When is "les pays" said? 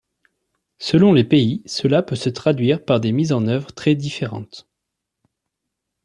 1.13-1.61